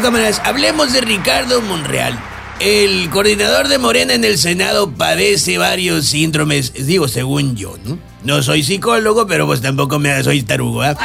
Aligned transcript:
Cámaras, 0.00 0.40
hablemos 0.44 0.92
de 0.92 1.00
Ricardo 1.00 1.60
Monreal. 1.60 2.16
El 2.60 3.10
coordinador 3.10 3.66
de 3.66 3.78
Morena 3.78 4.14
en 4.14 4.24
el 4.24 4.38
Senado 4.38 4.90
padece 4.92 5.58
varios 5.58 6.06
síndromes, 6.06 6.72
digo 6.86 7.08
según 7.08 7.56
yo, 7.56 7.76
¿no? 7.84 7.98
No 8.22 8.42
soy 8.42 8.62
psicólogo, 8.62 9.26
pero 9.26 9.46
pues 9.46 9.60
tampoco 9.60 9.98
me 9.98 10.22
soy 10.22 10.42
tarugo, 10.42 10.82
¿ah? 10.82 10.96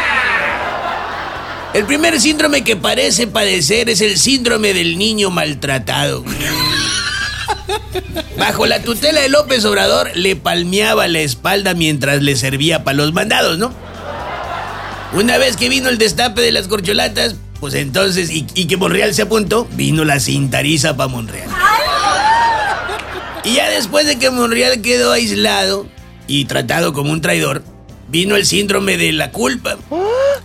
El 1.74 1.86
primer 1.86 2.20
síndrome 2.22 2.64
que 2.64 2.76
parece 2.76 3.28
padecer 3.28 3.90
es 3.90 4.02
el 4.02 4.18
síndrome 4.18 4.74
del 4.74 4.98
niño 4.98 5.32
maltratado. 5.32 6.24
Bajo 8.38 8.68
la 8.68 8.84
tutela 8.84 9.22
de 9.22 9.30
López 9.30 9.66
Obrador 9.66 10.12
le 10.16 10.36
palmeaba 10.36 11.08
la 11.08 11.22
espalda 11.22 11.74
mientras 11.74 12.22
le 12.22 12.36
servía 12.36 12.84
para 12.84 12.98
los 12.98 13.12
mandados, 13.12 13.58
¿no? 13.58 13.74
Una 15.14 15.38
vez 15.38 15.58
que 15.58 15.70
vino 15.70 15.90
el 15.90 15.98
destape 15.98 16.42
de 16.42 16.52
las 16.52 16.68
corcholatas, 16.68 17.36
pues 17.62 17.76
entonces, 17.76 18.32
y, 18.32 18.44
que 18.44 18.76
Monreal 18.76 19.14
se 19.14 19.22
apuntó, 19.22 19.68
vino 19.74 20.04
la 20.04 20.20
cintariza 20.20 20.98
para 20.98 21.10
Monreal. 21.10 21.48
Y 23.44 23.54
ya 23.54 23.70
después 23.70 24.08
de 24.08 24.18
que 24.18 24.32
Monreal 24.32 24.82
quedó 24.82 25.12
aislado 25.12 25.86
y 26.26 26.46
tratado 26.46 26.92
como 26.92 27.12
un 27.12 27.22
traidor, 27.22 27.64
vino 28.10 28.36
el 28.36 28.48
síndrome 28.48 28.98
de 28.98 29.12
la 29.12 29.32
culpa. 29.32 29.78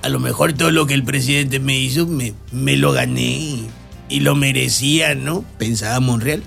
A 0.02 0.10
lo 0.10 0.20
mejor 0.20 0.52
todo 0.52 0.70
lo 0.70 0.86
que 0.86 0.92
el 0.92 1.04
presidente 1.04 1.58
me 1.58 1.78
hizo 1.78 2.06
me, 2.06 2.34
me 2.52 2.76
lo 2.76 2.92
gané 2.92 3.62
y 4.10 4.20
lo 4.20 4.34
merecía, 4.34 5.14
¿no? 5.14 5.42
Pensaba 5.56 5.98
Monreal. 6.00 6.42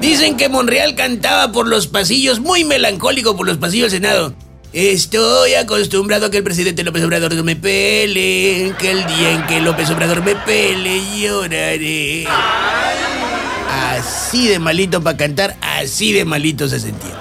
Dicen 0.00 0.36
que 0.36 0.48
Monreal 0.48 0.96
cantaba 0.96 1.52
por 1.52 1.68
los 1.68 1.86
pasillos, 1.86 2.40
muy 2.40 2.64
melancólico 2.64 3.36
por 3.36 3.46
los 3.46 3.58
pasillos 3.58 3.92
del 3.92 4.02
Senado. 4.02 4.34
Estoy 4.72 5.54
acostumbrado 5.54 6.26
a 6.26 6.30
que 6.30 6.36
el 6.36 6.44
presidente 6.44 6.84
López 6.84 7.02
Obrador 7.02 7.42
me 7.42 7.56
pele, 7.56 8.74
que 8.78 8.90
el 8.90 9.06
día 9.06 9.30
en 9.30 9.46
que 9.46 9.62
López 9.62 9.88
Obrador 9.88 10.22
me 10.22 10.36
pele 10.36 11.00
lloraré. 11.18 12.26
Así 13.70 14.46
de 14.46 14.58
malito 14.58 15.02
para 15.02 15.16
cantar, 15.16 15.56
así 15.62 16.12
de 16.12 16.26
malito 16.26 16.68
se 16.68 16.80
sentía. 16.80 17.16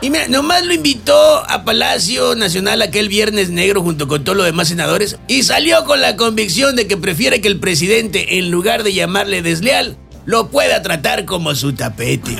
Y 0.00 0.10
mira, 0.10 0.26
nomás 0.26 0.66
lo 0.66 0.74
invitó 0.74 1.48
a 1.48 1.64
Palacio 1.64 2.34
Nacional 2.34 2.82
aquel 2.82 3.08
viernes 3.08 3.50
negro 3.50 3.80
junto 3.80 4.08
con 4.08 4.24
todos 4.24 4.36
los 4.36 4.46
demás 4.46 4.66
senadores 4.66 5.18
y 5.28 5.44
salió 5.44 5.84
con 5.84 6.00
la 6.00 6.16
convicción 6.16 6.74
de 6.74 6.88
que 6.88 6.96
prefiere 6.96 7.40
que 7.40 7.48
el 7.48 7.60
presidente, 7.60 8.38
en 8.38 8.50
lugar 8.50 8.82
de 8.82 8.92
llamarle 8.92 9.40
desleal, 9.40 9.96
lo 10.24 10.48
pueda 10.48 10.82
tratar 10.82 11.24
como 11.26 11.54
su 11.54 11.74
tapete. 11.74 12.36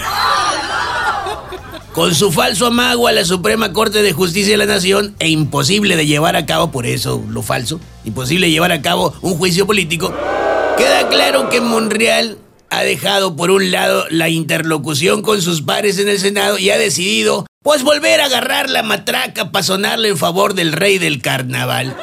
Con 1.96 2.14
su 2.14 2.30
falso 2.30 2.66
amago 2.66 3.08
a 3.08 3.12
la 3.12 3.24
Suprema 3.24 3.72
Corte 3.72 4.02
de 4.02 4.12
Justicia 4.12 4.52
de 4.52 4.58
la 4.58 4.66
Nación 4.66 5.16
e 5.18 5.30
imposible 5.30 5.96
de 5.96 6.04
llevar 6.04 6.36
a 6.36 6.44
cabo, 6.44 6.70
por 6.70 6.84
eso 6.84 7.24
lo 7.30 7.40
falso, 7.40 7.80
imposible 8.04 8.50
llevar 8.50 8.70
a 8.70 8.82
cabo 8.82 9.14
un 9.22 9.38
juicio 9.38 9.66
político, 9.66 10.14
queda 10.76 11.08
claro 11.08 11.48
que 11.48 11.62
Monreal 11.62 12.36
ha 12.68 12.82
dejado 12.82 13.34
por 13.34 13.50
un 13.50 13.70
lado 13.70 14.04
la 14.10 14.28
interlocución 14.28 15.22
con 15.22 15.40
sus 15.40 15.62
pares 15.62 15.98
en 15.98 16.10
el 16.10 16.18
Senado 16.18 16.58
y 16.58 16.68
ha 16.68 16.76
decidido, 16.76 17.46
pues, 17.62 17.82
volver 17.82 18.20
a 18.20 18.26
agarrar 18.26 18.68
la 18.68 18.82
matraca 18.82 19.50
para 19.50 19.62
sonarle 19.62 20.08
en 20.08 20.18
favor 20.18 20.52
del 20.52 20.72
rey 20.72 20.98
del 20.98 21.22
carnaval. 21.22 21.96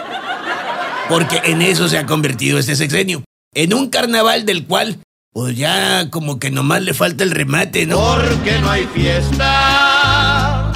Porque 1.07 1.39
en 1.43 1.61
eso 1.61 1.87
se 1.87 1.99
ha 1.99 2.07
convertido 2.07 2.57
este 2.57 2.75
sexenio. 2.75 3.23
En 3.53 3.75
un 3.75 3.91
carnaval 3.91 4.47
del 4.47 4.65
cual 4.65 4.97
pues 5.33 5.57
ya 5.57 6.09
como 6.11 6.37
que 6.37 6.51
nomás 6.51 6.83
le 6.83 6.93
falta 6.93 7.23
el 7.23 7.31
remate, 7.31 7.87
¿no? 7.87 7.97
Porque 7.97 8.59
no 8.61 8.69
hay 8.69 8.85
fiesta 8.93 10.71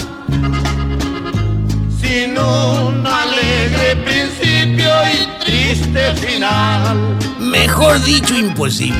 sin 2.02 2.32
un 2.32 3.06
alegre 3.06 3.96
principio 4.04 4.90
y 5.14 5.46
triste 5.46 6.16
final. 6.16 7.18
Mejor 7.40 8.04
dicho, 8.04 8.36
imposible. 8.36 8.98